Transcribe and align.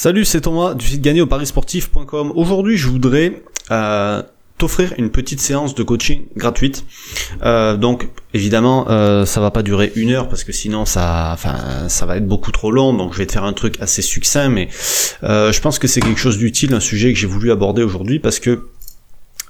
Salut, 0.00 0.24
c'est 0.24 0.42
Thomas 0.42 0.74
du 0.74 0.86
site 0.86 1.02
gagner 1.02 1.22
au 1.22 1.26
parisportif.com. 1.26 2.32
Aujourd'hui, 2.36 2.76
je 2.76 2.86
voudrais 2.86 3.42
euh, 3.72 4.22
t'offrir 4.56 4.94
une 4.96 5.10
petite 5.10 5.40
séance 5.40 5.74
de 5.74 5.82
coaching 5.82 6.26
gratuite. 6.36 6.84
Euh, 7.42 7.76
donc, 7.76 8.08
évidemment, 8.32 8.86
euh, 8.90 9.26
ça 9.26 9.40
va 9.40 9.50
pas 9.50 9.64
durer 9.64 9.90
une 9.96 10.12
heure 10.12 10.28
parce 10.28 10.44
que 10.44 10.52
sinon, 10.52 10.84
ça, 10.84 11.30
enfin, 11.32 11.88
ça 11.88 12.06
va 12.06 12.16
être 12.16 12.28
beaucoup 12.28 12.52
trop 12.52 12.70
long. 12.70 12.94
Donc, 12.94 13.12
je 13.12 13.18
vais 13.18 13.26
te 13.26 13.32
faire 13.32 13.42
un 13.42 13.52
truc 13.52 13.74
assez 13.80 14.00
succinct, 14.00 14.50
mais 14.50 14.68
euh, 15.24 15.50
je 15.50 15.60
pense 15.60 15.80
que 15.80 15.88
c'est 15.88 16.00
quelque 16.00 16.20
chose 16.20 16.38
d'utile, 16.38 16.74
un 16.74 16.80
sujet 16.80 17.12
que 17.12 17.18
j'ai 17.18 17.26
voulu 17.26 17.50
aborder 17.50 17.82
aujourd'hui 17.82 18.20
parce 18.20 18.38
que 18.38 18.68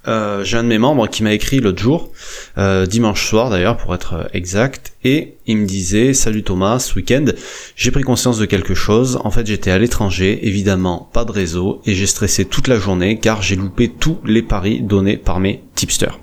euh, 0.07 0.45
j'ai 0.45 0.57
un 0.57 0.63
de 0.63 0.69
mes 0.69 0.79
membres 0.79 1.09
qui 1.09 1.23
m'a 1.23 1.33
écrit 1.33 1.61
l'autre 1.61 1.83
jour, 1.83 2.11
euh, 2.57 2.87
dimanche 2.87 3.27
soir 3.27 3.51
d'ailleurs 3.51 3.77
pour 3.77 3.95
être 3.95 4.29
exact, 4.33 4.95
et 5.05 5.37
il 5.47 5.59
me 5.59 5.67
disait 5.67 6.15
Salut 6.15 6.43
Thomas, 6.43 6.79
ce 6.79 6.95
week-end 6.95 7.25
j'ai 7.77 7.91
pris 7.91 8.03
conscience 8.03 8.39
de 8.39 8.47
quelque 8.47 8.75
chose. 8.75 9.19
En 9.25 9.31
fait 9.31 9.47
j'étais 9.47 9.71
à 9.71 9.79
l'étranger, 9.79 10.47
évidemment 10.47 11.11
pas 11.13 11.25
de 11.25 11.33
réseau, 11.33 11.83
et 11.85 11.95
j'ai 11.95 12.07
stressé 12.07 12.45
toute 12.45 12.69
la 12.69 12.79
journée 12.79 13.19
car 13.19 13.43
j'ai 13.43 13.57
loupé 13.57 13.89
tous 13.89 14.19
les 14.25 14.43
paris 14.43 14.81
donnés 14.81 15.17
par 15.17 15.41
mes 15.41 15.63
tipsters. 15.75 16.19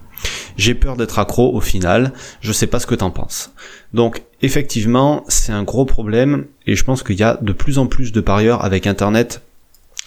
J'ai 0.58 0.74
peur 0.74 0.96
d'être 0.96 1.20
accro 1.20 1.54
au 1.54 1.60
final, 1.60 2.14
je 2.40 2.54
sais 2.54 2.68
pas 2.68 2.80
ce 2.80 2.88
que 2.88 2.96
t'en 2.96 3.12
penses. 3.12 3.52
Donc 3.94 4.24
effectivement 4.42 5.24
c'est 5.28 5.52
un 5.52 5.64
gros 5.64 5.86
problème 5.86 6.46
et 6.66 6.76
je 6.76 6.84
pense 6.84 7.04
qu'il 7.04 7.20
y 7.20 7.24
a 7.24 7.38
de 7.42 7.52
plus 7.52 7.78
en 7.78 7.88
plus 7.88 8.12
de 8.12 8.22
parieurs 8.22 8.64
avec 8.64 8.88
internet 8.88 9.42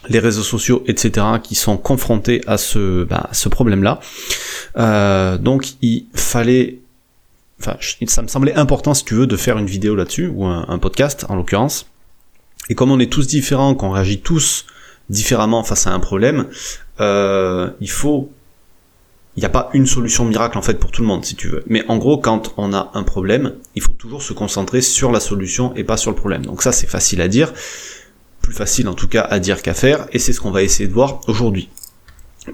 les 0.08 0.18
réseaux 0.18 0.42
sociaux, 0.42 0.84
etc., 0.86 1.26
qui 1.42 1.54
sont 1.54 1.76
confrontés 1.76 2.42
à 2.46 2.58
ce, 2.58 3.04
bah, 3.04 3.30
problème-là. 3.50 4.00
Euh, 4.76 5.38
donc 5.38 5.72
il 5.82 6.06
fallait, 6.14 6.78
enfin, 7.60 7.76
ça 8.06 8.22
me 8.22 8.28
semblait 8.28 8.54
important, 8.54 8.94
si 8.94 9.04
tu 9.04 9.14
veux, 9.14 9.26
de 9.26 9.36
faire 9.36 9.58
une 9.58 9.66
vidéo 9.66 9.94
là-dessus 9.94 10.28
ou 10.28 10.44
un, 10.44 10.78
podcast, 10.78 11.26
en 11.28 11.36
l'occurrence. 11.36 11.86
Et 12.70 12.74
comme 12.74 12.90
on 12.90 13.00
est 13.00 13.10
tous 13.10 13.26
différents, 13.26 13.74
qu'on 13.74 13.90
réagit 13.90 14.20
tous 14.20 14.66
différemment 15.08 15.64
face 15.64 15.86
à 15.86 15.92
un 15.92 16.00
problème, 16.00 16.46
euh, 17.00 17.70
il 17.80 17.90
faut 17.90 18.30
il 19.36 19.40
n'y 19.42 19.46
a 19.46 19.50
pas 19.50 19.70
une 19.72 19.86
solution 19.86 20.24
miracle 20.24 20.58
en 20.58 20.62
fait 20.62 20.80
pour 20.80 20.90
tout 20.90 21.00
le 21.00 21.06
monde 21.06 21.24
si 21.24 21.36
tu 21.36 21.46
veux. 21.46 21.62
Mais 21.68 21.84
en 21.86 21.96
gros, 21.96 22.18
quand 22.18 22.54
on 22.56 22.72
a 22.72 22.90
un 22.94 23.04
problème, 23.04 23.54
il 23.76 23.82
faut 23.82 23.92
toujours 23.92 24.20
se 24.20 24.32
concentrer 24.32 24.80
sur 24.80 25.12
la 25.12 25.20
solution 25.20 25.72
et 25.76 25.84
pas 25.84 25.96
sur 25.96 26.10
le 26.10 26.16
problème. 26.16 26.44
Donc 26.44 26.60
ça 26.60 26.72
c'est 26.72 26.88
facile 26.88 27.20
à 27.20 27.28
dire 27.28 27.52
plus 28.48 28.56
facile 28.56 28.88
en 28.88 28.94
tout 28.94 29.08
cas 29.08 29.20
à 29.20 29.40
dire 29.40 29.60
qu'à 29.60 29.74
faire, 29.74 30.06
et 30.12 30.18
c'est 30.18 30.32
ce 30.32 30.40
qu'on 30.40 30.50
va 30.50 30.62
essayer 30.62 30.88
de 30.88 30.94
voir 30.94 31.20
aujourd'hui. 31.28 31.68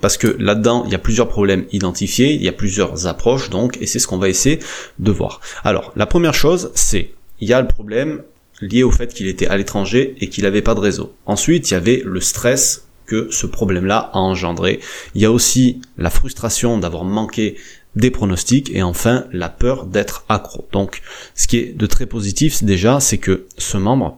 Parce 0.01 0.17
que 0.17 0.27
là-dedans, 0.27 0.83
il 0.87 0.91
y 0.91 0.95
a 0.97 0.99
plusieurs 0.99 1.29
problèmes 1.29 1.67
identifiés, 1.71 2.35
il 2.35 2.43
y 2.43 2.49
a 2.49 2.53
plusieurs 2.53 3.07
approches 3.07 3.49
donc, 3.49 3.79
et 3.81 3.87
c'est 3.87 4.01
ce 4.01 4.09
qu'on 4.09 4.19
va 4.19 4.29
essayer 4.29 4.59
de 4.99 5.13
voir. 5.13 5.41
Alors, 5.63 5.93
la 5.95 6.07
première 6.07 6.35
chose, 6.35 6.73
c'est, 6.75 7.13
il 7.41 7.49
y 7.49 7.53
a 7.53 7.61
le 7.61 7.69
problème 7.69 8.23
lié 8.61 8.83
au 8.83 8.91
fait 8.91 9.15
qu'il 9.15 9.29
était 9.29 9.47
à 9.47 9.57
l'étranger 9.57 10.17
et 10.19 10.29
qu'il 10.29 10.43
n'avait 10.43 10.63
pas 10.63 10.75
de 10.75 10.81
réseau. 10.81 11.15
Ensuite, 11.27 11.71
il 11.71 11.75
y 11.75 11.77
avait 11.77 12.03
le 12.05 12.21
stress 12.21 12.89
que 13.07 13.29
ce 13.31 13.47
problème-là 13.47 14.11
a 14.13 14.19
engendré. 14.19 14.81
Il 15.15 15.23
y 15.23 15.27
a 15.27 15.31
aussi 15.31 15.81
la 15.97 16.11
frustration 16.11 16.77
d'avoir 16.79 17.05
manqué 17.05 17.57
des 17.95 18.11
pronostics 18.11 18.71
et 18.75 18.83
enfin 18.83 19.27
la 19.31 19.49
peur 19.49 19.87
d'être 19.87 20.25
accro. 20.29 20.67
Donc, 20.73 21.03
ce 21.37 21.47
qui 21.47 21.59
est 21.59 21.77
de 21.77 21.87
très 21.87 22.07
positif 22.07 22.65
déjà, 22.65 22.99
c'est 22.99 23.19
que 23.19 23.47
ce 23.59 23.77
membre, 23.77 24.17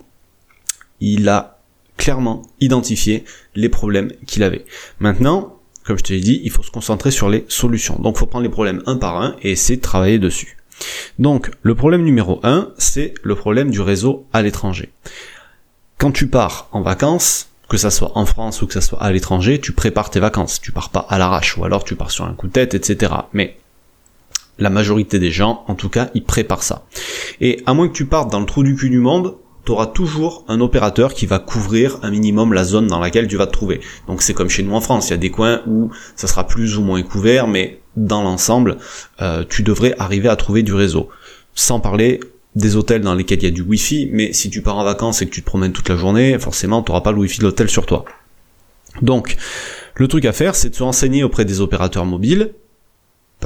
il 1.00 1.28
a 1.28 1.55
clairement 1.96 2.42
identifier 2.60 3.24
les 3.54 3.68
problèmes 3.68 4.12
qu'il 4.26 4.42
avait. 4.42 4.64
Maintenant, 4.98 5.56
comme 5.84 5.98
je 5.98 6.04
te 6.04 6.12
l'ai 6.12 6.20
dit, 6.20 6.40
il 6.44 6.50
faut 6.50 6.62
se 6.62 6.70
concentrer 6.70 7.10
sur 7.10 7.28
les 7.28 7.44
solutions. 7.48 7.96
Donc 8.00 8.16
il 8.16 8.18
faut 8.18 8.26
prendre 8.26 8.42
les 8.42 8.50
problèmes 8.50 8.82
un 8.86 8.96
par 8.96 9.20
un 9.20 9.36
et 9.42 9.52
essayer 9.52 9.76
de 9.76 9.82
travailler 9.82 10.18
dessus. 10.18 10.56
Donc 11.18 11.50
le 11.62 11.74
problème 11.74 12.02
numéro 12.02 12.40
un, 12.42 12.72
c'est 12.76 13.14
le 13.22 13.34
problème 13.34 13.70
du 13.70 13.80
réseau 13.80 14.26
à 14.32 14.42
l'étranger. 14.42 14.90
Quand 15.98 16.12
tu 16.12 16.26
pars 16.26 16.68
en 16.72 16.82
vacances, 16.82 17.48
que 17.68 17.76
ça 17.76 17.90
soit 17.90 18.12
en 18.16 18.26
France 18.26 18.62
ou 18.62 18.66
que 18.66 18.74
ça 18.74 18.80
soit 18.80 19.02
à 19.02 19.10
l'étranger, 19.10 19.60
tu 19.60 19.72
prépares 19.72 20.10
tes 20.10 20.20
vacances. 20.20 20.60
Tu 20.60 20.72
pars 20.72 20.90
pas 20.90 21.06
à 21.08 21.18
l'arrache 21.18 21.56
ou 21.56 21.64
alors 21.64 21.84
tu 21.84 21.96
pars 21.96 22.10
sur 22.10 22.24
un 22.24 22.34
coup 22.34 22.48
de 22.48 22.52
tête, 22.52 22.74
etc. 22.74 23.12
Mais 23.32 23.56
la 24.58 24.70
majorité 24.70 25.18
des 25.18 25.30
gens, 25.30 25.64
en 25.66 25.74
tout 25.74 25.88
cas, 25.88 26.10
ils 26.14 26.24
préparent 26.24 26.62
ça. 26.62 26.86
Et 27.40 27.62
à 27.66 27.74
moins 27.74 27.88
que 27.88 27.92
tu 27.94 28.06
partes 28.06 28.30
dans 28.30 28.40
le 28.40 28.46
trou 28.46 28.62
du 28.62 28.74
cul 28.74 28.90
du 28.90 28.98
monde, 28.98 29.36
tu 29.66 29.72
auras 29.72 29.86
toujours 29.86 30.44
un 30.46 30.60
opérateur 30.60 31.12
qui 31.12 31.26
va 31.26 31.40
couvrir 31.40 31.98
un 32.02 32.10
minimum 32.10 32.52
la 32.52 32.62
zone 32.62 32.86
dans 32.86 33.00
laquelle 33.00 33.26
tu 33.26 33.36
vas 33.36 33.46
te 33.46 33.52
trouver. 33.52 33.80
Donc 34.06 34.22
c'est 34.22 34.32
comme 34.32 34.48
chez 34.48 34.62
nous 34.62 34.74
en 34.74 34.80
France, 34.80 35.08
il 35.08 35.10
y 35.10 35.14
a 35.14 35.18
des 35.18 35.30
coins 35.30 35.60
où 35.66 35.90
ça 36.14 36.28
sera 36.28 36.46
plus 36.46 36.78
ou 36.78 36.82
moins 36.82 37.02
couvert, 37.02 37.48
mais 37.48 37.80
dans 37.96 38.22
l'ensemble, 38.22 38.78
euh, 39.20 39.44
tu 39.48 39.64
devrais 39.64 39.94
arriver 39.98 40.28
à 40.28 40.36
trouver 40.36 40.62
du 40.62 40.72
réseau. 40.72 41.08
Sans 41.54 41.80
parler 41.80 42.20
des 42.54 42.76
hôtels 42.76 43.02
dans 43.02 43.14
lesquels 43.14 43.40
il 43.40 43.44
y 43.44 43.48
a 43.48 43.50
du 43.50 43.62
Wi-Fi, 43.62 44.10
mais 44.12 44.32
si 44.32 44.50
tu 44.50 44.62
pars 44.62 44.78
en 44.78 44.84
vacances 44.84 45.20
et 45.20 45.26
que 45.26 45.32
tu 45.32 45.42
te 45.42 45.46
promènes 45.46 45.72
toute 45.72 45.88
la 45.88 45.96
journée, 45.96 46.38
forcément 46.38 46.80
tu 46.82 46.90
n'auras 46.90 47.02
pas 47.02 47.10
le 47.10 47.18
Wi-Fi 47.18 47.40
de 47.40 47.44
l'hôtel 47.44 47.68
sur 47.68 47.86
toi. 47.86 48.04
Donc, 49.02 49.36
le 49.96 50.06
truc 50.06 50.24
à 50.26 50.32
faire, 50.32 50.54
c'est 50.54 50.70
de 50.70 50.74
se 50.76 50.82
renseigner 50.82 51.24
auprès 51.24 51.44
des 51.44 51.60
opérateurs 51.60 52.06
mobiles, 52.06 52.52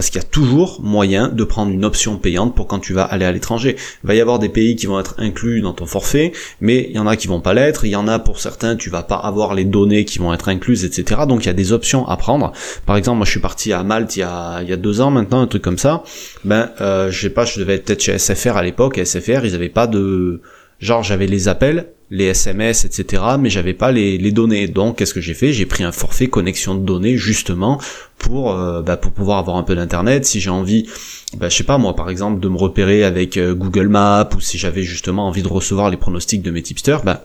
parce 0.01 0.09
qu'il 0.09 0.23
y 0.23 0.25
a 0.25 0.29
toujours 0.29 0.81
moyen 0.81 1.29
de 1.29 1.45
prendre 1.45 1.71
une 1.71 1.85
option 1.85 2.17
payante 2.17 2.57
pour 2.57 2.67
quand 2.67 2.79
tu 2.79 2.95
vas 2.95 3.03
aller 3.03 3.27
à 3.27 3.33
l'étranger. 3.33 3.77
Il 4.03 4.07
va 4.07 4.15
y 4.15 4.21
avoir 4.23 4.39
des 4.39 4.49
pays 4.49 4.75
qui 4.75 4.87
vont 4.87 4.99
être 4.99 5.15
inclus 5.19 5.61
dans 5.61 5.75
ton 5.75 5.85
forfait, 5.85 6.33
mais 6.63 6.87
il 6.89 6.97
y 6.97 6.99
en 6.99 7.07
a 7.07 7.17
qui 7.17 7.27
vont 7.27 7.43
pas 7.43 7.53
l'être, 7.53 7.85
il 7.85 7.91
y 7.91 7.97
en 7.97 8.09
a 8.09 8.19
pour 8.19 8.41
certains, 8.41 8.77
tu 8.77 8.89
vas 8.89 9.03
pas 9.03 9.17
avoir 9.17 9.53
les 9.53 9.67
données 9.67 10.07
qui 10.07 10.19
vont 10.19 10.33
être 10.33 10.49
incluses, 10.49 10.87
etc. 10.87 11.21
Donc 11.29 11.45
il 11.45 11.49
y 11.49 11.51
a 11.51 11.53
des 11.53 11.73
options 11.73 12.09
à 12.09 12.17
prendre. 12.17 12.53
Par 12.87 12.97
exemple, 12.97 13.19
moi 13.19 13.27
je 13.27 13.33
suis 13.33 13.41
parti 13.41 13.75
à 13.75 13.83
Malte 13.83 14.17
il 14.17 14.21
y 14.21 14.23
a, 14.23 14.77
deux 14.79 15.03
ans 15.03 15.11
maintenant, 15.11 15.43
un 15.43 15.47
truc 15.47 15.61
comme 15.61 15.77
ça. 15.77 16.03
Ben, 16.47 16.71
euh, 16.81 17.11
je 17.11 17.21
sais 17.21 17.29
pas, 17.29 17.45
je 17.45 17.61
devais 17.61 17.75
être 17.75 17.85
peut-être 17.85 18.01
chez 18.03 18.17
SFR 18.17 18.57
à 18.57 18.63
l'époque, 18.63 18.99
SFR, 19.05 19.45
ils 19.45 19.55
avaient 19.55 19.69
pas 19.69 19.87
de... 19.87 20.41
Genre 20.81 21.03
j'avais 21.03 21.27
les 21.27 21.49
appels, 21.49 21.93
les 22.11 22.27
SMS, 22.27 22.85
etc. 22.85 23.23
Mais 23.39 23.51
j'avais 23.51 23.75
pas 23.75 23.93
les, 23.93 24.33
données. 24.33 24.67
Donc, 24.67 24.99
qu'est-ce 24.99 25.15
que 25.15 25.21
j'ai 25.21 25.35
fait? 25.35 25.53
J'ai 25.53 25.67
pris 25.67 25.85
un 25.85 25.93
forfait 25.93 26.27
connexion 26.27 26.75
de 26.75 26.85
données 26.85 27.17
justement 27.17 27.81
pour 28.19 28.53
euh, 28.53 28.83
bah, 28.83 28.97
pour 28.97 29.13
pouvoir 29.13 29.39
avoir 29.39 29.57
un 29.57 29.63
peu 29.63 29.75
d'internet. 29.77 30.25
Si 30.25 30.41
j'ai 30.41 30.51
envie, 30.51 30.89
bah, 31.37 31.49
je 31.49 31.57
sais 31.57 31.65
pas 31.65 31.79
moi, 31.79 31.95
par 31.95 32.11
exemple, 32.11 32.41
de 32.41 32.49
me 32.49 32.57
repérer 32.57 33.05
avec 33.05 33.37
euh, 33.37 33.55
Google 33.55 33.89
Maps 33.89 34.29
ou 34.35 34.41
si 34.41 34.59
j'avais 34.59 34.83
justement 34.83 35.29
envie 35.29 35.43
de 35.43 35.49
recevoir 35.49 35.91
les 35.91 35.97
pronostics 35.97 36.43
de 36.43 36.51
mes 36.51 36.63
tipsters, 36.63 37.03
bah 37.05 37.25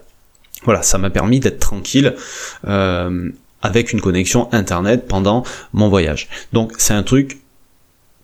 voilà, 0.63 0.81
ça 0.81 0.97
m'a 0.97 1.09
permis 1.09 1.39
d'être 1.39 1.59
tranquille. 1.59 2.15
Euh, 2.67 3.31
avec 3.61 3.93
une 3.93 4.01
connexion 4.01 4.47
internet 4.53 5.07
pendant 5.07 5.43
mon 5.73 5.89
voyage. 5.89 6.29
Donc 6.53 6.73
c'est 6.77 6.93
un 6.93 7.01
truc, 7.01 7.39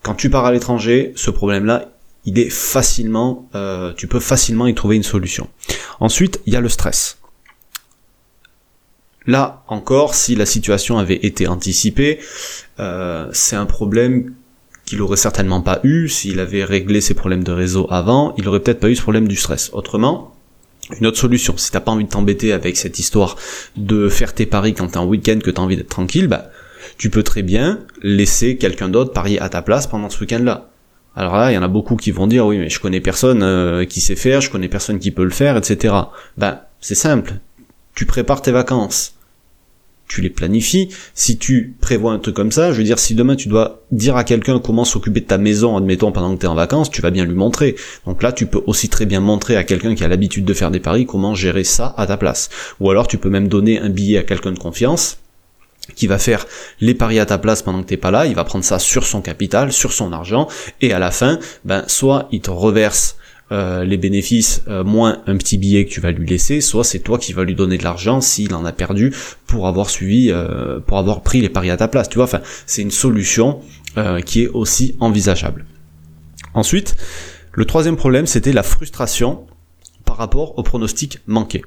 quand 0.03 0.13
tu 0.13 0.29
pars 0.29 0.45
à 0.45 0.51
l'étranger, 0.51 1.13
ce 1.15 1.31
problème-là, 1.31 1.90
il 2.25 2.39
est 2.39 2.49
facilement, 2.49 3.49
euh, 3.55 3.93
tu 3.95 4.07
peux 4.07 4.19
facilement 4.19 4.67
y 4.67 4.75
trouver 4.75 4.95
une 4.95 5.03
solution. 5.03 5.49
Ensuite, 5.99 6.39
il 6.45 6.53
y 6.53 6.55
a 6.55 6.61
le 6.61 6.69
stress. 6.69 7.17
Là 9.27 9.63
encore, 9.67 10.15
si 10.15 10.35
la 10.35 10.45
situation 10.45 10.97
avait 10.97 11.19
été 11.23 11.47
anticipée, 11.47 12.19
euh, 12.79 13.29
c'est 13.33 13.55
un 13.55 13.65
problème 13.65 14.33
qu'il 14.85 15.01
aurait 15.01 15.17
certainement 15.17 15.61
pas 15.61 15.79
eu 15.83 16.09
s'il 16.09 16.39
avait 16.39 16.63
réglé 16.63 17.01
ses 17.01 17.13
problèmes 17.13 17.43
de 17.43 17.51
réseau 17.51 17.87
avant. 17.91 18.33
Il 18.37 18.47
aurait 18.47 18.59
peut-être 18.59 18.79
pas 18.79 18.89
eu 18.89 18.95
ce 18.95 19.01
problème 19.01 19.27
du 19.27 19.35
stress. 19.35 19.69
Autrement, 19.73 20.35
une 20.99 21.05
autre 21.05 21.19
solution, 21.19 21.55
si 21.55 21.71
t'as 21.71 21.79
pas 21.79 21.91
envie 21.91 22.05
de 22.05 22.09
t'embêter 22.09 22.51
avec 22.51 22.77
cette 22.77 22.97
histoire 22.97 23.37
de 23.77 24.09
faire 24.09 24.33
tes 24.33 24.47
paris 24.47 24.73
quand 24.73 24.87
t'es 24.87 24.97
en 24.97 25.05
week-end 25.05 25.39
que 25.43 25.51
t'as 25.51 25.61
envie 25.61 25.77
d'être 25.77 25.89
tranquille, 25.89 26.27
bah 26.27 26.49
tu 26.97 27.09
peux 27.11 27.23
très 27.23 27.43
bien 27.43 27.79
laisser 28.01 28.57
quelqu'un 28.57 28.89
d'autre 28.89 29.13
parier 29.13 29.39
à 29.39 29.49
ta 29.49 29.61
place 29.61 29.85
pendant 29.85 30.09
ce 30.09 30.19
week-end-là. 30.19 30.70
Alors 31.15 31.35
là, 31.35 31.51
il 31.51 31.55
y 31.55 31.57
en 31.57 31.63
a 31.63 31.67
beaucoup 31.67 31.95
qui 31.95 32.11
vont 32.11 32.27
dire 32.27 32.45
oui, 32.45 32.57
mais 32.57 32.69
je 32.69 32.79
connais 32.79 33.01
personne 33.01 33.43
euh, 33.43 33.85
qui 33.85 33.99
sait 33.99 34.15
faire, 34.15 34.41
je 34.41 34.49
connais 34.49 34.69
personne 34.69 34.99
qui 34.99 35.11
peut 35.11 35.23
le 35.23 35.29
faire, 35.29 35.57
etc. 35.57 35.93
Ben, 36.37 36.61
c'est 36.79 36.95
simple. 36.95 37.35
Tu 37.95 38.05
prépares 38.05 38.41
tes 38.41 38.51
vacances. 38.51 39.15
Tu 40.07 40.21
les 40.21 40.29
planifies. 40.29 40.89
Si 41.13 41.37
tu 41.37 41.75
prévois 41.79 42.11
un 42.11 42.19
truc 42.19 42.35
comme 42.35 42.51
ça, 42.51 42.71
je 42.71 42.77
veux 42.77 42.83
dire, 42.83 42.99
si 42.99 43.15
demain 43.15 43.35
tu 43.35 43.47
dois 43.47 43.81
dire 43.91 44.17
à 44.17 44.23
quelqu'un 44.23 44.59
comment 44.59 44.83
s'occuper 44.83 45.21
de 45.21 45.25
ta 45.25 45.37
maison, 45.37 45.77
admettons, 45.77 46.11
pendant 46.11 46.33
que 46.35 46.39
tu 46.39 46.45
es 46.45 46.49
en 46.49 46.55
vacances, 46.55 46.89
tu 46.89 47.01
vas 47.01 47.11
bien 47.11 47.23
lui 47.23 47.35
montrer. 47.35 47.75
Donc 48.05 48.23
là, 48.23 48.31
tu 48.33 48.45
peux 48.45 48.61
aussi 48.67 48.89
très 48.89 49.05
bien 49.05 49.21
montrer 49.21 49.55
à 49.55 49.63
quelqu'un 49.63 49.95
qui 49.95 50.03
a 50.03 50.09
l'habitude 50.09 50.43
de 50.43 50.53
faire 50.53 50.71
des 50.71 50.81
paris 50.81 51.05
comment 51.05 51.33
gérer 51.33 51.63
ça 51.63 51.93
à 51.97 52.07
ta 52.07 52.17
place. 52.17 52.49
Ou 52.81 52.89
alors, 52.89 53.07
tu 53.07 53.17
peux 53.17 53.29
même 53.29 53.47
donner 53.47 53.79
un 53.79 53.89
billet 53.89 54.17
à 54.17 54.23
quelqu'un 54.23 54.51
de 54.51 54.59
confiance 54.59 55.17
qui 55.95 56.07
va 56.07 56.17
faire 56.17 56.45
les 56.79 56.93
paris 56.93 57.19
à 57.19 57.25
ta 57.25 57.37
place 57.37 57.61
pendant 57.61 57.81
que 57.81 57.87
t'es 57.87 57.97
pas 57.97 58.11
là, 58.11 58.25
il 58.25 58.35
va 58.35 58.43
prendre 58.43 58.63
ça 58.63 58.79
sur 58.79 59.05
son 59.05 59.21
capital, 59.21 59.71
sur 59.71 59.93
son 59.93 60.13
argent, 60.13 60.47
et 60.79 60.93
à 60.93 60.99
la 60.99 61.11
fin, 61.11 61.39
ben 61.65 61.83
soit 61.87 62.27
il 62.31 62.41
te 62.41 62.51
reverse 62.51 63.17
euh, 63.51 63.83
les 63.83 63.97
bénéfices 63.97 64.63
euh, 64.69 64.85
moins 64.85 65.21
un 65.27 65.35
petit 65.35 65.57
billet 65.57 65.85
que 65.85 65.91
tu 65.91 65.99
vas 65.99 66.11
lui 66.11 66.25
laisser, 66.25 66.61
soit 66.61 66.85
c'est 66.85 66.99
toi 66.99 67.17
qui 67.17 67.33
vas 67.33 67.43
lui 67.43 67.53
donner 67.53 67.77
de 67.77 67.83
l'argent 67.83 68.21
s'il 68.21 68.53
en 68.55 68.63
a 68.63 68.71
perdu 68.71 69.13
pour 69.45 69.67
avoir 69.67 69.89
suivi, 69.89 70.31
euh, 70.31 70.79
pour 70.79 70.97
avoir 70.97 71.21
pris 71.21 71.41
les 71.41 71.49
paris 71.49 71.69
à 71.69 71.75
ta 71.75 71.89
place. 71.89 72.07
Tu 72.07 72.15
vois, 72.15 72.23
enfin 72.23 72.39
c'est 72.65 72.81
une 72.81 72.91
solution 72.91 73.59
qui 74.25 74.43
est 74.43 74.47
aussi 74.47 74.95
envisageable. 75.01 75.65
Ensuite, 76.53 76.95
le 77.51 77.65
troisième 77.65 77.97
problème, 77.97 78.25
c'était 78.25 78.53
la 78.53 78.63
frustration 78.63 79.45
par 80.05 80.15
rapport 80.15 80.57
au 80.57 80.63
pronostic 80.63 81.19
manqué. 81.27 81.61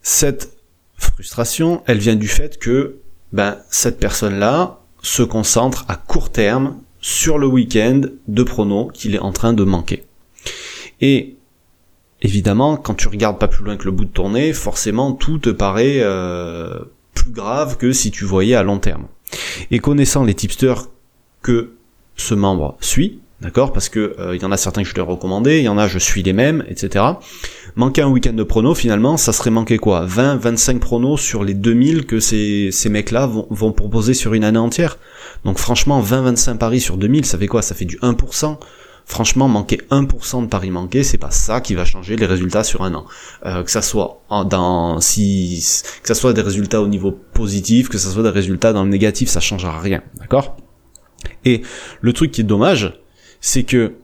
Cette 0.00 0.56
frustration, 1.12 1.82
elle 1.86 1.98
vient 1.98 2.16
du 2.16 2.28
fait 2.28 2.58
que 2.58 2.96
ben, 3.32 3.58
cette 3.70 3.98
personne-là 3.98 4.80
se 5.02 5.22
concentre 5.22 5.84
à 5.88 5.96
court 5.96 6.30
terme 6.30 6.78
sur 7.00 7.38
le 7.38 7.46
week-end 7.46 8.02
de 8.28 8.42
pronos 8.42 8.90
qu'il 8.92 9.14
est 9.14 9.20
en 9.20 9.32
train 9.32 9.52
de 9.52 9.64
manquer. 9.64 10.04
Et 11.00 11.36
évidemment, 12.22 12.76
quand 12.76 12.94
tu 12.94 13.08
regardes 13.08 13.38
pas 13.38 13.48
plus 13.48 13.64
loin 13.64 13.76
que 13.76 13.84
le 13.84 13.90
bout 13.90 14.04
de 14.04 14.10
ton 14.10 14.32
forcément 14.54 15.12
tout 15.12 15.38
te 15.38 15.50
paraît 15.50 15.98
euh, 16.00 16.78
plus 17.14 17.30
grave 17.30 17.76
que 17.76 17.92
si 17.92 18.10
tu 18.10 18.24
voyais 18.24 18.54
à 18.54 18.62
long 18.62 18.78
terme. 18.78 19.06
Et 19.70 19.80
connaissant 19.80 20.24
les 20.24 20.34
tipsters 20.34 20.86
que 21.42 21.72
ce 22.16 22.34
membre 22.34 22.76
suit, 22.80 23.20
d'accord, 23.42 23.72
parce 23.72 23.88
que 23.88 24.16
il 24.34 24.40
y 24.40 24.44
en 24.44 24.52
a 24.52 24.56
certains 24.56 24.82
que 24.82 24.88
je 24.88 24.94
lui 24.94 25.00
ai 25.00 25.04
recommandé, 25.04 25.58
il 25.58 25.64
y 25.64 25.68
en 25.68 25.78
a 25.78 25.88
je 25.88 25.98
suis 25.98 26.22
les 26.22 26.32
mêmes, 26.32 26.64
etc. 26.68 27.04
Manquer 27.74 28.02
un 28.02 28.08
week-end 28.08 28.32
de 28.32 28.42
prono, 28.42 28.74
finalement, 28.74 29.16
ça 29.16 29.32
serait 29.32 29.50
manquer 29.50 29.78
quoi? 29.78 30.04
20, 30.06 30.36
25 30.36 30.78
pronos 30.78 31.20
sur 31.20 31.42
les 31.42 31.54
2000 31.54 32.06
que 32.06 32.20
ces, 32.20 32.70
ces 32.70 32.88
mecs-là 32.88 33.26
vont, 33.26 33.46
vont 33.50 33.72
proposer 33.72 34.14
sur 34.14 34.34
une 34.34 34.44
année 34.44 34.58
entière. 34.58 34.98
Donc 35.44 35.58
franchement, 35.58 36.00
20, 36.00 36.22
25 36.22 36.58
paris 36.58 36.80
sur 36.80 36.96
2000, 36.96 37.24
ça 37.24 37.38
fait 37.38 37.46
quoi? 37.46 37.62
Ça 37.62 37.74
fait 37.74 37.84
du 37.84 37.98
1%. 37.98 38.58
Franchement, 39.04 39.48
manquer 39.48 39.80
1% 39.90 40.42
de 40.42 40.46
paris 40.46 40.70
manqués, 40.70 41.02
c'est 41.02 41.18
pas 41.18 41.30
ça 41.30 41.60
qui 41.60 41.74
va 41.74 41.84
changer 41.84 42.16
les 42.16 42.26
résultats 42.26 42.62
sur 42.62 42.82
un 42.82 42.94
an. 42.94 43.04
Euh, 43.44 43.64
que 43.64 43.70
ça 43.70 43.82
soit 43.82 44.22
dans 44.48 45.00
si 45.00 45.64
que 46.02 46.08
ça 46.08 46.14
soit 46.14 46.32
des 46.32 46.42
résultats 46.42 46.80
au 46.80 46.86
niveau 46.86 47.10
positif, 47.10 47.88
que 47.88 47.98
ça 47.98 48.10
soit 48.10 48.22
des 48.22 48.28
résultats 48.28 48.72
dans 48.72 48.84
le 48.84 48.90
négatif, 48.90 49.28
ça 49.28 49.40
changera 49.40 49.80
rien, 49.80 50.02
d'accord? 50.20 50.56
Et 51.44 51.62
le 52.00 52.12
truc 52.12 52.30
qui 52.30 52.42
est 52.42 52.44
dommage, 52.44 53.01
c'est 53.42 53.64
que 53.64 53.96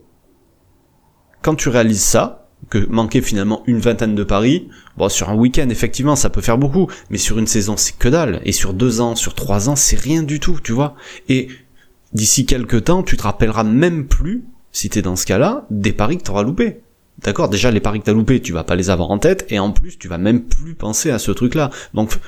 quand 1.41 1.55
tu 1.55 1.71
réalises 1.71 2.03
ça, 2.03 2.49
que 2.69 2.85
manquer 2.91 3.23
finalement 3.23 3.63
une 3.67 3.79
vingtaine 3.79 4.15
de 4.15 4.25
paris, 4.25 4.69
bon 4.99 5.09
sur 5.09 5.31
un 5.31 5.35
week-end 5.35 5.69
effectivement 5.71 6.17
ça 6.17 6.29
peut 6.29 6.43
faire 6.43 6.59
beaucoup, 6.59 6.89
mais 7.09 7.17
sur 7.17 7.39
une 7.39 7.47
saison 7.47 7.77
c'est 7.79 7.97
que 7.97 8.09
dalle, 8.09 8.43
et 8.45 8.53
sur 8.53 8.75
deux 8.75 9.01
ans, 9.01 9.15
sur 9.15 9.35
trois 9.35 9.71
ans 9.71 9.77
c'est 9.77 9.99
rien 9.99 10.23
du 10.23 10.41
tout, 10.41 10.59
tu 10.63 10.73
vois. 10.73 10.95
Et 11.31 11.49
d'ici 12.13 12.45
quelques 12.45 12.85
temps 12.85 13.03
tu 13.03 13.17
te 13.17 13.23
rappelleras 13.23 13.65
même 13.65 14.07
plus, 14.07 14.45
si 14.73 14.91
t'es 14.91 15.03
dans 15.03 15.17
ce 15.17 15.25
cas-là, 15.25 15.67
des 15.71 15.93
paris 15.93 16.19
que 16.19 16.25
t'auras 16.25 16.43
loupés. 16.43 16.81
D'accord? 17.23 17.49
Déjà 17.49 17.71
les 17.71 17.81
paris 17.81 18.01
que 18.01 18.05
t'as 18.05 18.13
loupés, 18.13 18.43
tu 18.43 18.53
vas 18.53 18.65
pas 18.65 18.77
les 18.77 18.91
avoir 18.91 19.11
en 19.11 19.19
tête, 19.19 19.47
et 19.51 19.61
en 19.61 19.71
plus 19.71 19.99
tu 19.99 20.09
vas 20.09 20.19
même 20.19 20.43
plus 20.43 20.75
penser 20.75 21.11
à 21.11 21.19
ce 21.19 21.31
truc-là. 21.31 21.71
Donc 21.95 22.19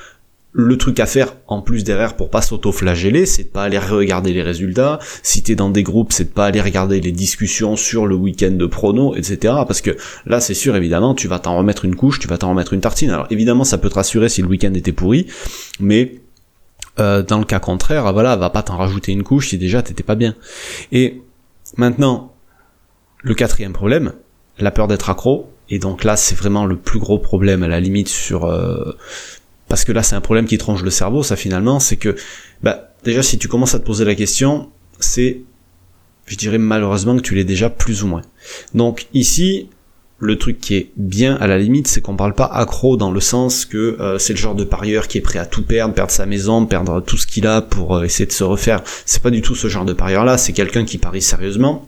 le 0.53 0.77
truc 0.77 0.99
à 0.99 1.05
faire 1.05 1.35
en 1.47 1.61
plus 1.61 1.83
derrière 1.83 2.15
pour 2.15 2.29
pas 2.29 2.41
s'auto-flageller, 2.41 3.25
c'est 3.25 3.43
de 3.43 3.47
pas 3.49 3.63
aller 3.63 3.79
regarder 3.79 4.33
les 4.33 4.41
résultats. 4.41 4.99
Si 5.23 5.43
t'es 5.43 5.55
dans 5.55 5.69
des 5.69 5.83
groupes, 5.83 6.11
c'est 6.11 6.25
de 6.25 6.29
pas 6.29 6.45
aller 6.45 6.61
regarder 6.61 6.99
les 6.99 7.11
discussions 7.11 7.75
sur 7.77 8.05
le 8.05 8.15
week-end 8.15 8.51
de 8.51 8.65
prono, 8.65 9.15
etc. 9.15 9.37
Parce 9.65 9.81
que 9.81 9.95
là, 10.25 10.41
c'est 10.41 10.53
sûr, 10.53 10.75
évidemment, 10.75 11.15
tu 11.15 11.27
vas 11.27 11.39
t'en 11.39 11.57
remettre 11.57 11.85
une 11.85 11.95
couche, 11.95 12.19
tu 12.19 12.27
vas 12.27 12.37
t'en 12.37 12.49
remettre 12.49 12.73
une 12.73 12.81
tartine. 12.81 13.11
Alors 13.11 13.27
évidemment, 13.29 13.63
ça 13.63 13.77
peut 13.77 13.89
te 13.89 13.95
rassurer 13.95 14.27
si 14.27 14.41
le 14.41 14.47
week-end 14.47 14.73
était 14.73 14.91
pourri, 14.91 15.27
mais 15.79 16.21
euh, 16.99 17.23
dans 17.23 17.39
le 17.39 17.45
cas 17.45 17.59
contraire, 17.59 18.11
voilà, 18.11 18.35
va 18.35 18.49
pas 18.49 18.63
t'en 18.63 18.75
rajouter 18.75 19.13
une 19.13 19.23
couche 19.23 19.49
si 19.49 19.57
déjà 19.57 19.81
t'étais 19.81 20.03
pas 20.03 20.15
bien. 20.15 20.35
Et 20.91 21.21
maintenant, 21.77 22.33
le 23.23 23.33
quatrième 23.35 23.73
problème, 23.73 24.13
la 24.59 24.71
peur 24.71 24.87
d'être 24.87 25.09
accro. 25.09 25.49
Et 25.69 25.79
donc 25.79 26.03
là, 26.03 26.17
c'est 26.17 26.35
vraiment 26.35 26.65
le 26.65 26.75
plus 26.75 26.99
gros 26.99 27.17
problème 27.17 27.63
à 27.63 27.69
la 27.69 27.79
limite 27.79 28.09
sur 28.09 28.43
euh, 28.43 28.97
parce 29.71 29.85
que 29.85 29.93
là 29.93 30.03
c'est 30.03 30.15
un 30.15 30.21
problème 30.21 30.47
qui 30.47 30.57
tronche 30.57 30.83
le 30.83 30.89
cerveau, 30.89 31.23
ça 31.23 31.37
finalement, 31.37 31.79
c'est 31.79 31.95
que, 31.95 32.17
bah, 32.61 32.91
déjà 33.05 33.23
si 33.23 33.37
tu 33.37 33.47
commences 33.47 33.73
à 33.73 33.79
te 33.79 33.85
poser 33.85 34.03
la 34.03 34.15
question, 34.15 34.69
c'est, 34.99 35.43
je 36.25 36.35
dirais 36.35 36.57
malheureusement 36.57 37.15
que 37.15 37.21
tu 37.21 37.35
l'es 37.35 37.45
déjà 37.45 37.69
plus 37.69 38.03
ou 38.03 38.07
moins. 38.07 38.21
Donc 38.73 39.07
ici, 39.13 39.69
le 40.19 40.37
truc 40.37 40.59
qui 40.59 40.75
est 40.75 40.91
bien 40.97 41.37
à 41.37 41.47
la 41.47 41.57
limite, 41.57 41.87
c'est 41.87 42.01
qu'on 42.01 42.17
parle 42.17 42.35
pas 42.35 42.47
accro 42.47 42.97
dans 42.97 43.11
le 43.11 43.21
sens 43.21 43.63
que 43.63 43.95
euh, 44.01 44.19
c'est 44.19 44.33
le 44.33 44.39
genre 44.39 44.55
de 44.55 44.65
parieur 44.65 45.07
qui 45.07 45.19
est 45.19 45.21
prêt 45.21 45.39
à 45.39 45.45
tout 45.45 45.63
perdre, 45.63 45.93
perdre 45.93 46.11
sa 46.11 46.25
maison, 46.25 46.65
perdre 46.65 46.99
tout 46.99 47.15
ce 47.15 47.25
qu'il 47.25 47.47
a 47.47 47.61
pour 47.61 47.95
euh, 47.95 48.03
essayer 48.03 48.25
de 48.25 48.33
se 48.33 48.43
refaire. 48.43 48.83
C'est 49.05 49.23
pas 49.23 49.31
du 49.31 49.41
tout 49.41 49.55
ce 49.55 49.69
genre 49.69 49.85
de 49.85 49.93
parieur 49.93 50.25
là, 50.25 50.37
c'est 50.37 50.51
quelqu'un 50.51 50.83
qui 50.83 50.97
parie 50.97 51.21
sérieusement, 51.21 51.87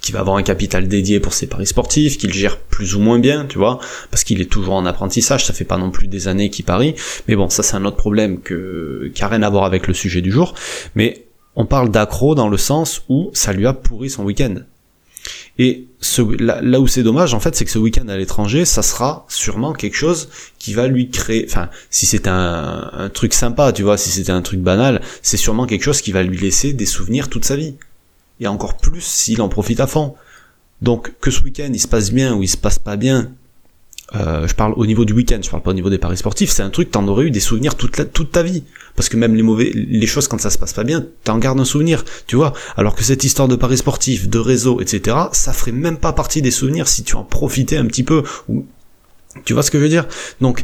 qui 0.00 0.12
va 0.12 0.20
avoir 0.20 0.36
un 0.36 0.42
capital 0.42 0.88
dédié 0.88 1.20
pour 1.20 1.32
ses 1.32 1.46
paris 1.46 1.66
sportifs, 1.66 2.18
qu'il 2.18 2.32
gère 2.32 2.58
plus 2.58 2.94
ou 2.94 3.00
moins 3.00 3.18
bien, 3.18 3.46
tu 3.46 3.58
vois, 3.58 3.78
parce 4.10 4.24
qu'il 4.24 4.40
est 4.40 4.50
toujours 4.50 4.74
en 4.74 4.86
apprentissage, 4.86 5.44
ça 5.44 5.52
fait 5.52 5.64
pas 5.64 5.78
non 5.78 5.90
plus 5.90 6.08
des 6.08 6.28
années 6.28 6.50
qu'il 6.50 6.64
parie, 6.64 6.94
mais 7.28 7.36
bon, 7.36 7.48
ça 7.48 7.62
c'est 7.62 7.76
un 7.76 7.84
autre 7.84 7.96
problème 7.96 8.40
que, 8.40 9.10
qui 9.14 9.22
a 9.22 9.28
rien 9.28 9.42
à 9.42 9.50
voir 9.50 9.64
avec 9.64 9.86
le 9.86 9.94
sujet 9.94 10.20
du 10.20 10.30
jour, 10.30 10.54
mais 10.94 11.26
on 11.56 11.66
parle 11.66 11.90
d'accro 11.90 12.34
dans 12.34 12.48
le 12.48 12.56
sens 12.56 13.02
où 13.08 13.30
ça 13.32 13.52
lui 13.52 13.66
a 13.66 13.72
pourri 13.72 14.10
son 14.10 14.24
week-end. 14.24 14.56
Et 15.58 15.86
là, 16.40 16.80
où 16.80 16.88
c'est 16.88 17.04
dommage, 17.04 17.32
en 17.32 17.40
fait, 17.40 17.54
c'est 17.54 17.64
que 17.64 17.70
ce 17.70 17.78
week-end 17.78 18.08
à 18.08 18.16
l'étranger, 18.16 18.64
ça 18.64 18.82
sera 18.82 19.24
sûrement 19.28 19.72
quelque 19.72 19.96
chose 19.96 20.28
qui 20.58 20.74
va 20.74 20.88
lui 20.88 21.10
créer, 21.10 21.46
enfin, 21.48 21.70
si 21.90 22.06
c'est 22.06 22.26
un, 22.26 22.90
un 22.92 23.08
truc 23.08 23.32
sympa, 23.32 23.72
tu 23.72 23.84
vois, 23.84 23.96
si 23.96 24.10
c'était 24.10 24.32
un 24.32 24.42
truc 24.42 24.60
banal, 24.60 25.00
c'est 25.22 25.36
sûrement 25.36 25.66
quelque 25.66 25.84
chose 25.84 26.00
qui 26.00 26.10
va 26.10 26.24
lui 26.24 26.36
laisser 26.36 26.72
des 26.72 26.86
souvenirs 26.86 27.30
toute 27.30 27.44
sa 27.44 27.54
vie 27.54 27.76
et 28.40 28.46
encore 28.46 28.76
plus 28.76 29.02
s'il 29.02 29.40
en 29.42 29.48
profite 29.48 29.80
à 29.80 29.86
fond. 29.86 30.14
Donc 30.82 31.12
que 31.20 31.30
ce 31.30 31.42
week-end 31.42 31.70
il 31.72 31.80
se 31.80 31.88
passe 31.88 32.10
bien 32.10 32.34
ou 32.34 32.42
il 32.42 32.48
se 32.48 32.56
passe 32.56 32.78
pas 32.78 32.96
bien, 32.96 33.30
euh, 34.14 34.46
je 34.46 34.54
parle 34.54 34.74
au 34.76 34.86
niveau 34.86 35.04
du 35.04 35.12
week-end, 35.12 35.40
je 35.42 35.50
parle 35.50 35.62
pas 35.62 35.70
au 35.70 35.74
niveau 35.74 35.90
des 35.90 35.98
paris 35.98 36.16
sportifs, 36.16 36.50
c'est 36.50 36.62
un 36.62 36.70
truc 36.70 36.90
t'en 36.90 37.06
aurais 37.08 37.24
eu 37.24 37.30
des 37.30 37.40
souvenirs 37.40 37.74
toute, 37.74 38.12
toute 38.12 38.32
ta 38.32 38.42
vie. 38.42 38.62
Parce 38.96 39.08
que 39.08 39.16
même 39.16 39.34
les 39.34 39.42
mauvais, 39.42 39.70
les 39.74 40.06
choses 40.06 40.28
quand 40.28 40.40
ça 40.40 40.50
se 40.50 40.58
passe 40.58 40.72
pas 40.72 40.84
bien, 40.84 41.04
t'en 41.24 41.38
gardes 41.38 41.58
un 41.58 41.64
souvenir, 41.64 42.04
tu 42.26 42.36
vois. 42.36 42.52
Alors 42.76 42.94
que 42.94 43.02
cette 43.02 43.24
histoire 43.24 43.48
de 43.48 43.56
paris 43.56 43.78
sportifs, 43.78 44.28
de 44.28 44.38
réseau, 44.38 44.80
etc., 44.80 45.16
ça 45.32 45.52
ferait 45.52 45.72
même 45.72 45.96
pas 45.96 46.12
partie 46.12 46.42
des 46.42 46.50
souvenirs 46.50 46.86
si 46.86 47.02
tu 47.02 47.16
en 47.16 47.24
profitais 47.24 47.76
un 47.76 47.86
petit 47.86 48.04
peu. 48.04 48.22
Ou... 48.48 48.66
Tu 49.44 49.52
vois 49.52 49.62
ce 49.62 49.70
que 49.70 49.78
je 49.78 49.84
veux 49.84 49.88
dire? 49.88 50.06
Donc, 50.40 50.62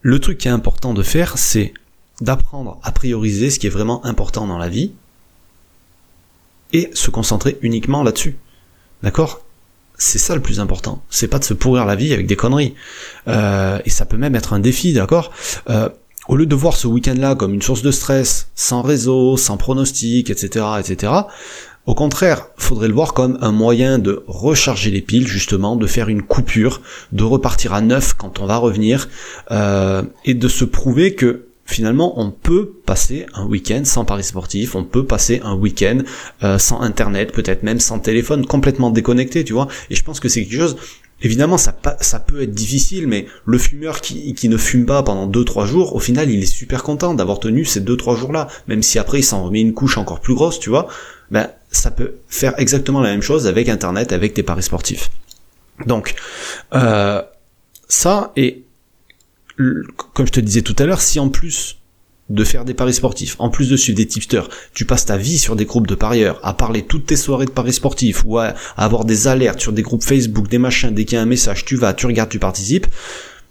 le 0.00 0.18
truc 0.18 0.38
qui 0.38 0.48
est 0.48 0.52
important 0.52 0.94
de 0.94 1.02
faire, 1.02 1.38
c'est 1.38 1.72
d'apprendre 2.20 2.80
à 2.82 2.90
prioriser 2.90 3.50
ce 3.50 3.58
qui 3.58 3.66
est 3.66 3.70
vraiment 3.70 4.04
important 4.04 4.46
dans 4.46 4.58
la 4.58 4.68
vie, 4.68 4.92
et 6.72 6.90
se 6.94 7.10
concentrer 7.10 7.58
uniquement 7.62 8.02
là-dessus. 8.02 8.36
D'accord? 9.02 9.42
C'est 9.98 10.18
ça 10.18 10.34
le 10.34 10.42
plus 10.42 10.58
important. 10.58 11.02
C'est 11.10 11.28
pas 11.28 11.38
de 11.38 11.44
se 11.44 11.54
pourrir 11.54 11.84
la 11.84 11.94
vie 11.94 12.12
avec 12.12 12.26
des 12.26 12.36
conneries. 12.36 12.74
Euh, 13.28 13.78
et 13.84 13.90
ça 13.90 14.04
peut 14.04 14.16
même 14.16 14.34
être 14.34 14.52
un 14.52 14.58
défi, 14.58 14.92
d'accord? 14.92 15.30
Euh, 15.70 15.88
Au 16.28 16.36
lieu 16.36 16.46
de 16.46 16.54
voir 16.54 16.76
ce 16.76 16.86
week-end-là 16.86 17.34
comme 17.34 17.52
une 17.52 17.62
source 17.62 17.82
de 17.82 17.90
stress, 17.90 18.48
sans 18.54 18.82
réseau, 18.82 19.36
sans 19.36 19.56
pronostic, 19.56 20.30
etc., 20.30 20.64
etc., 20.78 21.12
au 21.84 21.96
contraire, 21.96 22.46
faudrait 22.56 22.86
le 22.86 22.94
voir 22.94 23.12
comme 23.12 23.38
un 23.40 23.50
moyen 23.50 23.98
de 23.98 24.22
recharger 24.28 24.92
les 24.92 25.00
piles, 25.00 25.26
justement, 25.26 25.74
de 25.74 25.88
faire 25.88 26.08
une 26.08 26.22
coupure, 26.22 26.80
de 27.10 27.24
repartir 27.24 27.74
à 27.74 27.80
neuf 27.80 28.14
quand 28.14 28.38
on 28.38 28.46
va 28.46 28.56
revenir, 28.56 29.08
euh, 29.50 30.04
et 30.24 30.34
de 30.34 30.46
se 30.46 30.64
prouver 30.64 31.16
que 31.16 31.46
finalement 31.64 32.20
on 32.20 32.30
peut 32.30 32.72
passer 32.84 33.26
un 33.34 33.46
week-end 33.46 33.82
sans 33.84 34.04
paris 34.04 34.24
sportif, 34.24 34.74
on 34.74 34.84
peut 34.84 35.04
passer 35.04 35.40
un 35.44 35.54
week-end 35.54 35.98
euh, 36.42 36.58
sans 36.58 36.80
internet, 36.80 37.32
peut-être 37.32 37.62
même 37.62 37.80
sans 37.80 37.98
téléphone, 37.98 38.46
complètement 38.46 38.90
déconnecté, 38.90 39.44
tu 39.44 39.52
vois. 39.52 39.68
Et 39.90 39.94
je 39.94 40.02
pense 40.02 40.20
que 40.20 40.28
c'est 40.28 40.44
quelque 40.44 40.60
chose, 40.60 40.76
évidemment 41.22 41.58
ça, 41.58 41.74
ça 42.00 42.20
peut 42.20 42.42
être 42.42 42.52
difficile, 42.52 43.06
mais 43.06 43.26
le 43.44 43.58
fumeur 43.58 44.00
qui, 44.00 44.34
qui 44.34 44.48
ne 44.48 44.56
fume 44.56 44.86
pas 44.86 45.02
pendant 45.02 45.28
2-3 45.28 45.66
jours, 45.66 45.94
au 45.94 46.00
final 46.00 46.30
il 46.30 46.42
est 46.42 46.46
super 46.46 46.82
content 46.82 47.14
d'avoir 47.14 47.40
tenu 47.40 47.64
ces 47.64 47.80
2-3 47.80 48.16
jours-là, 48.16 48.48
même 48.68 48.82
si 48.82 48.98
après 48.98 49.20
il 49.20 49.24
s'en 49.24 49.44
remet 49.44 49.60
une 49.60 49.74
couche 49.74 49.98
encore 49.98 50.20
plus 50.20 50.34
grosse, 50.34 50.58
tu 50.58 50.70
vois. 50.70 50.88
Ben 51.30 51.48
ça 51.70 51.90
peut 51.90 52.16
faire 52.28 52.54
exactement 52.58 53.00
la 53.00 53.10
même 53.10 53.22
chose 53.22 53.46
avec 53.46 53.68
internet, 53.68 54.12
avec 54.12 54.34
tes 54.34 54.42
paris 54.42 54.62
sportifs. 54.62 55.10
Donc 55.86 56.14
euh, 56.74 57.22
ça 57.88 58.32
et 58.36 58.64
comme 59.56 60.26
je 60.26 60.32
te 60.32 60.40
disais 60.40 60.62
tout 60.62 60.76
à 60.78 60.86
l'heure, 60.86 61.00
si 61.00 61.20
en 61.20 61.28
plus 61.28 61.78
de 62.30 62.44
faire 62.44 62.64
des 62.64 62.74
paris 62.74 62.94
sportifs, 62.94 63.36
en 63.38 63.50
plus 63.50 63.68
de 63.68 63.76
suivre 63.76 63.96
des 63.96 64.06
tipsters, 64.06 64.48
tu 64.72 64.84
passes 64.84 65.04
ta 65.04 65.16
vie 65.16 65.38
sur 65.38 65.56
des 65.56 65.66
groupes 65.66 65.86
de 65.86 65.94
parieurs, 65.94 66.40
à 66.42 66.54
parler 66.54 66.82
toutes 66.82 67.06
tes 67.06 67.16
soirées 67.16 67.46
de 67.46 67.50
paris 67.50 67.72
sportifs, 67.72 68.24
ou 68.24 68.38
à, 68.38 68.54
avoir 68.76 69.04
des 69.04 69.28
alertes 69.28 69.60
sur 69.60 69.72
des 69.72 69.82
groupes 69.82 70.02
Facebook, 70.02 70.48
des 70.48 70.58
machins, 70.58 70.94
dès 70.94 71.04
qu'il 71.04 71.16
y 71.16 71.18
a 71.18 71.22
un 71.22 71.26
message, 71.26 71.64
tu 71.64 71.76
vas, 71.76 71.92
tu 71.92 72.06
regardes, 72.06 72.30
tu 72.30 72.38
participes, 72.38 72.86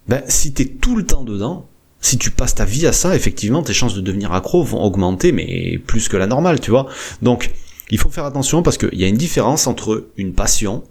ben 0.07 0.23
si 0.27 0.53
t'es 0.53 0.65
tout 0.65 0.95
le 0.95 1.05
temps 1.05 1.23
dedans, 1.23 1.67
si 1.99 2.17
tu 2.17 2.31
passes 2.31 2.55
ta 2.55 2.65
vie 2.65 2.87
à 2.87 2.93
ça, 2.93 3.15
effectivement, 3.15 3.61
tes 3.61 3.73
chances 3.73 3.93
de 3.93 4.01
devenir 4.01 4.33
accro 4.33 4.63
vont 4.63 4.81
augmenter, 4.81 5.31
mais 5.31 5.79
plus 5.85 6.07
que 6.07 6.17
la 6.17 6.25
normale, 6.25 6.59
tu 6.59 6.71
vois. 6.71 6.87
Donc, 7.21 7.51
il 7.91 7.99
faut 7.99 8.09
faire 8.09 8.25
attention 8.25 8.63
parce 8.63 8.79
qu'il 8.79 8.99
y 8.99 9.03
a 9.03 9.07
une 9.07 9.17
différence 9.17 9.67
entre 9.67 10.07
une 10.17 10.33
passion 10.33 10.83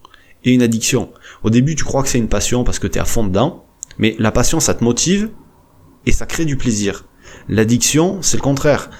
et 0.44 0.52
une 0.52 0.62
addiction. 0.62 1.10
Au 1.42 1.50
début, 1.50 1.74
tu 1.74 1.82
crois 1.82 2.04
que 2.04 2.08
c'est 2.08 2.18
une 2.18 2.28
passion 2.28 2.62
parce 2.62 2.78
que 2.78 2.86
t'es 2.86 3.00
à 3.00 3.04
fond 3.04 3.24
dedans, 3.24 3.64
mais 3.98 4.16
la 4.18 4.32
passion, 4.32 4.60
ça 4.60 4.74
te 4.74 4.84
motive 4.84 5.30
et 6.06 6.12
ça 6.12 6.26
crée 6.26 6.44
du 6.44 6.56
plaisir. 6.56 7.06
L'addiction, 7.48 8.18
c'est 8.22 8.36
le 8.36 8.42
contraire. 8.42 8.90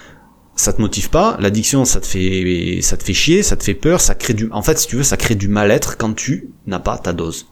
Ça 0.56 0.72
te 0.72 0.80
motive 0.80 1.08
pas, 1.08 1.36
l'addiction, 1.40 1.84
ça 1.84 2.00
te 2.00 2.06
fait, 2.06 2.80
ça 2.82 2.96
te 2.96 3.02
fait 3.02 3.14
chier, 3.14 3.42
ça 3.42 3.56
te 3.56 3.64
fait 3.64 3.74
peur, 3.74 4.00
ça 4.00 4.14
crée 4.14 4.34
du, 4.34 4.50
en 4.52 4.62
fait, 4.62 4.78
si 4.78 4.86
tu 4.86 4.96
veux, 4.96 5.02
ça 5.02 5.16
crée 5.16 5.34
du 5.34 5.48
mal-être 5.48 5.96
quand 5.96 6.12
tu 6.12 6.50
n'as 6.66 6.80
pas 6.80 6.98
ta 6.98 7.12
dose. 7.14 7.46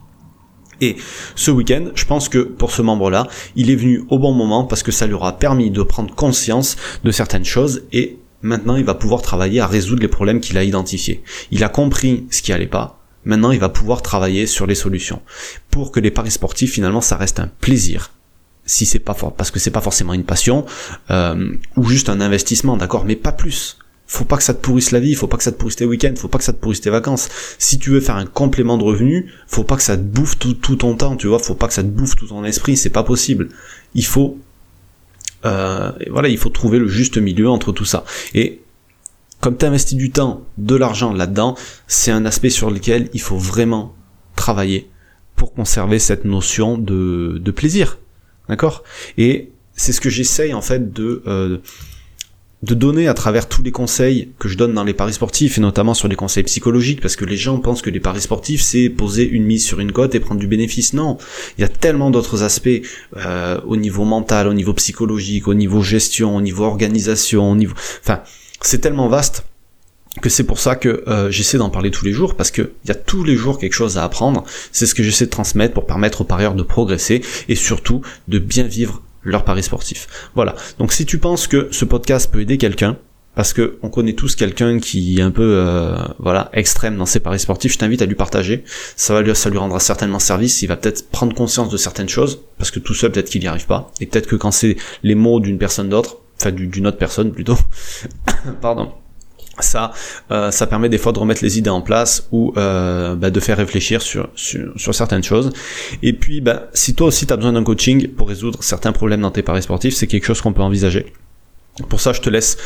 Et 0.81 0.97
ce 1.35 1.51
week-end, 1.51 1.87
je 1.95 2.05
pense 2.05 2.29
que 2.29 2.39
pour 2.39 2.71
ce 2.71 2.83
membre-là, 2.83 3.27
il 3.57 3.71
est 3.71 3.77
venu 3.77 4.05
au 4.11 4.19
bon 4.19 4.33
moment 4.33 4.65
parce 4.65 4.83
que 4.83 4.93
ça 4.93 5.07
lui 5.07 5.15
aura 5.15 5.39
permis 5.39 5.71
de 5.71 5.83
prendre 5.83 6.15
conscience 6.15 6.77
de 7.03 7.11
certaines 7.11 7.45
choses 7.45 7.83
et 7.93 8.19
maintenant 8.43 8.77
il 8.77 8.85
va 8.85 8.95
pouvoir 8.95 9.23
travailler 9.23 9.61
à 9.61 9.67
résoudre 9.67 10.03
les 10.03 10.09
problèmes 10.09 10.41
qu'il 10.41 10.57
a 10.57 10.63
identifiés. 10.63 11.23
Il 11.51 11.65
a 11.65 11.69
compris 11.69 12.27
ce 12.31 12.43
qui 12.43 12.53
allait 12.53 12.67
pas, 12.67 12.98
Maintenant, 13.29 13.51
il 13.51 13.61
va 13.61 13.69
pouvoir 13.69 14.01
travailler 14.01 14.47
sur 14.47 14.67
les 14.67 14.75
solutions 14.75 15.21
pour 15.71 15.93
que 15.93 16.01
les 16.01 16.11
paris 16.11 16.31
sportifs 16.31 16.73
finalement 16.73 17.03
ça 17.03 17.19
reste 17.19 17.41
un 17.41 17.47
plaisir. 17.61 18.11
Si 18.65 18.87
c'est 18.87 18.99
pas 18.99 19.13
fort, 19.13 19.35
parce 19.35 19.51
que 19.51 19.59
c'est 19.59 19.71
pas 19.71 19.83
forcément 19.83 20.15
une 20.15 20.25
passion 20.25 20.65
euh, 21.11 21.53
ou 21.77 21.85
juste 21.85 22.09
un 22.09 22.23
investissement, 22.23 22.79
d'accord, 22.79 23.05
mais 23.05 23.17
pas 23.17 23.33
plus. 23.33 23.77
faut 24.07 24.25
pas 24.25 24.39
que 24.39 24.43
ça 24.43 24.55
te 24.55 24.63
pourrisse 24.63 24.93
la 24.93 25.01
vie, 25.01 25.15
faut 25.15 25.27
pas 25.27 25.37
que 25.37 25.43
ça 25.43 25.53
te 25.53 25.59
pourrisse 25.59 25.77
tes 25.77 25.85
week-ends, 25.85 26.15
faut 26.17 26.29
pas 26.29 26.39
que 26.39 26.45
ça 26.45 26.55
te 26.55 26.59
pourrisse 26.59 26.81
tes 26.81 26.89
vacances. 26.89 27.29
Si 27.59 27.79
tu 27.79 27.91
veux 27.91 28.01
faire 28.01 28.17
un 28.17 28.25
complément 28.25 28.79
de 28.79 28.85
revenu, 28.85 29.31
faut 29.47 29.65
pas 29.65 29.77
que 29.77 29.83
ça 29.83 29.99
te 29.99 30.03
bouffe 30.03 30.39
tout, 30.39 30.55
ton 30.55 30.97
temps, 30.97 31.17
tu 31.17 31.27
vois, 31.27 31.39
faut 31.39 31.55
pas 31.55 31.69
que 31.69 31.75
ça 31.75 31.83
te 31.83 31.89
bouffe 31.89 32.17
tout 32.17 32.29
ton 32.29 32.45
esprit, 32.45 32.79
c'est 32.79 32.89
pas 32.89 33.03
possible. 33.03 33.51
Il 33.95 34.07
faut, 34.07 34.39
euh, 35.45 35.93
voilà, 36.11 36.29
il 36.29 36.39
faut 36.39 36.49
trouver 36.49 36.79
le 36.79 36.89
juste 36.89 37.19
milieu 37.19 37.51
entre 37.51 37.73
tout 37.73 37.85
ça. 37.85 38.05
Et 38.33 38.63
comme 39.41 39.57
tu 39.57 39.65
investis 39.65 39.97
du 39.97 40.11
temps, 40.11 40.43
de 40.59 40.75
l'argent 40.75 41.13
là-dedans, 41.13 41.57
c'est 41.87 42.11
un 42.11 42.25
aspect 42.25 42.51
sur 42.51 42.71
lequel 42.71 43.09
il 43.13 43.21
faut 43.21 43.39
vraiment 43.39 43.95
travailler 44.37 44.89
pour 45.37 45.53
conserver 45.55 45.99
cette 45.99 46.25
notion 46.25 46.79
de, 46.79 47.41
de 47.43 47.51
plaisir. 47.51 47.99
D'accord? 48.49 48.83
Et 49.17 49.51
c'est 49.75 49.93
ce 49.93 50.01
que 50.01 50.11
j'essaye 50.11 50.53
en 50.55 50.63
fait 50.63 50.93
de 50.93 51.23
euh, 51.27 51.59
de 52.65 52.75
donner 52.75 53.07
à 53.07 53.15
travers 53.15 53.49
tous 53.49 53.63
les 53.63 53.71
conseils 53.71 54.31
que 54.41 54.49
je 54.49 54.57
donne 54.57 54.75
dans 54.75 54.83
les 54.83 54.93
paris 54.93 55.13
sportifs 55.13 55.59
et 55.59 55.61
notamment 55.61 55.95
sur 55.95 56.09
les 56.09 56.17
conseils 56.17 56.43
psychologiques 56.43 57.01
parce 57.01 57.15
que 57.15 57.25
les 57.25 57.37
gens 57.37 57.61
pensent 57.61 57.83
que 57.83 57.91
les 57.91 58.01
paris 58.01 58.21
sportifs 58.21 58.63
c'est 58.63 58.89
poser 58.89 59.29
une 59.29 59.45
mise 59.45 59.65
sur 59.65 59.79
une 59.79 59.93
cote 59.93 60.17
et 60.17 60.21
prendre 60.21 60.41
du 60.41 60.49
bénéfice 60.49 60.93
non 60.93 61.19
il 61.57 61.61
y 61.61 61.65
a 61.65 61.69
tellement 61.69 62.11
d'autres 62.11 62.43
aspects 62.43 62.69
euh, 63.17 63.61
au 63.65 63.77
niveau 63.77 64.05
mental 64.05 64.49
au 64.49 64.55
niveau 64.55 64.73
psychologique 64.75 65.47
au 65.47 65.55
niveau 65.55 65.83
gestion 65.83 66.35
au 66.35 66.41
niveau 66.41 66.65
organisation 66.65 67.53
au 67.53 67.55
niveau 67.55 67.75
enfin 68.03 68.23
c'est 68.61 68.79
tellement 68.79 69.09
vaste 69.09 69.45
que 70.21 70.29
c'est 70.29 70.45
pour 70.45 70.59
ça 70.59 70.75
que 70.75 71.05
euh, 71.07 71.31
j'essaie 71.31 71.59
d'en 71.59 71.71
parler 71.71 71.91
tous 71.91 72.05
les 72.05 72.13
jours 72.13 72.35
parce 72.35 72.51
que 72.51 72.73
il 72.85 72.89
y 72.89 72.91
a 72.91 72.95
tous 72.95 73.25
les 73.25 73.37
jours 73.37 73.59
quelque 73.59 73.75
chose 73.75 73.99
à 73.99 74.05
apprendre. 74.05 74.45
C'est 74.73 74.87
ce 74.87 74.95
que 74.95 75.03
j'essaie 75.03 75.27
de 75.27 75.31
transmettre 75.31 75.75
pour 75.75 75.87
permettre 75.87 76.23
aux 76.23 76.25
parieurs 76.25 76.55
de 76.55 76.63
progresser 76.63 77.23
et 77.49 77.55
surtout 77.55 78.03
de 78.27 78.39
bien 78.39 78.65
vivre 78.65 79.03
leur 79.23 79.45
pari 79.45 79.63
sportif. 79.63 80.09
Voilà. 80.35 80.55
Donc 80.79 80.93
si 80.93 81.07
tu 81.07 81.19
penses 81.19 81.47
que 81.47 81.69
ce 81.71 81.85
podcast 81.85 82.31
peut 82.33 82.41
aider 82.41 82.59
quelqu'un, 82.59 82.97
parce 83.35 83.53
que 83.53 83.79
on 83.83 83.89
connaît 83.89 84.15
tous 84.15 84.35
quelqu'un 84.35 84.81
qui 84.81 85.19
est 85.19 85.23
un 85.23 85.31
peu 85.31 85.43
euh, 85.45 85.97
voilà 86.19 86.51
extrême 86.53 86.97
dans 86.97 87.07
ses 87.07 87.21
paris 87.21 87.39
sportifs, 87.39 87.75
je 87.75 87.79
t'invite 87.79 88.03
à 88.03 88.07
lui 88.07 88.17
partager. 88.17 88.65
Ça 88.97 89.15
va 89.15 89.23
lui 89.23 89.35
ça 89.37 89.51
lui 89.51 89.59
rendra 89.59 89.79
certainement 89.79 90.19
service. 90.19 90.63
Il 90.63 90.67
va 90.67 90.77
peut-être 90.77 91.09
prendre 91.11 91.35
conscience 91.37 91.69
de 91.69 91.77
certaines 91.77 92.09
choses 92.09 92.41
parce 92.57 92.73
que 92.73 92.81
tout 92.81 92.95
seul 92.95 93.13
peut-être 93.13 93.31
qu'il 93.31 93.41
n'y 93.41 93.47
arrive 93.47 93.67
pas 93.67 93.93
et 94.01 94.07
peut-être 94.07 94.27
que 94.27 94.37
quand 94.37 94.51
c'est 94.51 94.77
les 95.05 95.15
mots 95.15 95.39
d'une 95.39 95.59
personne 95.59 95.89
d'autre, 95.89 96.17
enfin 96.41 96.53
d'une 96.53 96.87
autre 96.87 96.99
personne 96.99 97.33
plutôt, 97.33 97.57
pardon 98.61 98.93
ça, 99.61 99.93
euh, 100.31 100.51
ça 100.51 100.67
permet 100.67 100.89
des 100.89 100.99
fois 100.99 101.13
de 101.13 101.19
remettre 101.19 101.43
les 101.43 101.59
idées 101.59 101.71
en 101.71 101.81
place 101.81 102.29
ou 102.33 102.53
euh, 102.57 103.17
bah, 103.17 103.31
de 103.31 103.41
faire 103.41 103.57
réfléchir 103.57 104.03
sur, 104.03 104.29
sur, 104.35 104.95
certaines 104.95 105.23
choses. 105.23 105.53
Et 106.03 106.13
puis, 106.13 106.41
bah, 106.41 106.69
si 106.75 106.95
toi 106.95 107.09
aussi 107.09 107.27
tu 107.27 107.35
besoin 107.35 107.53
d'un 107.53 107.65
coaching 107.65 108.09
pour 108.09 108.29
résoudre 108.29 108.63
certains 108.63 108.93
problèmes 108.93 109.21
dans 109.21 109.31
tes 109.31 109.43
paris 109.43 109.63
sportifs, 109.63 109.95
c'est 109.95 110.07
quelque 110.07 110.27
chose 110.27 110.41
qu'on 110.41 110.53
peut 110.53 110.63
envisager. 110.63 111.13
Pour 111.89 112.01
ça, 112.01 112.13
je 112.13 112.21
te 112.21 112.31
laisse 112.31 112.57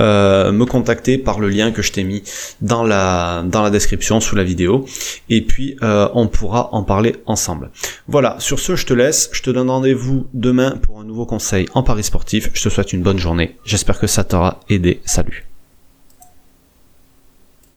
euh, 0.00 0.52
me 0.52 0.64
contacter 0.66 1.18
par 1.18 1.40
le 1.40 1.48
lien 1.48 1.72
que 1.72 1.82
je 1.82 1.92
t'ai 1.92 2.04
mis 2.04 2.22
dans 2.60 2.84
la 2.84 3.42
dans 3.46 3.62
la 3.62 3.70
description 3.70 4.20
sous 4.20 4.36
la 4.36 4.44
vidéo, 4.44 4.86
et 5.28 5.42
puis 5.42 5.76
on 5.82 6.28
pourra 6.28 6.70
en 6.72 6.82
parler 6.82 7.16
ensemble. 7.26 7.70
Voilà. 8.08 8.36
Sur 8.38 8.58
ce, 8.58 8.76
je 8.76 8.86
te 8.86 8.94
laisse. 8.94 9.30
Je 9.32 9.42
te 9.42 9.50
donne 9.50 9.70
rendez-vous 9.70 10.26
demain 10.32 10.78
pour 10.82 11.00
un 11.00 11.04
nouveau 11.04 11.26
conseil 11.26 11.66
en 11.74 11.82
paris 11.82 12.04
sportif. 12.04 12.50
Je 12.54 12.62
te 12.62 12.68
souhaite 12.68 12.92
une 12.92 13.02
bonne 13.02 13.18
journée. 13.18 13.56
J'espère 13.64 13.98
que 13.98 14.06
ça 14.06 14.24
t'aura 14.24 14.60
aidé. 14.68 15.00
Salut. 15.04 15.51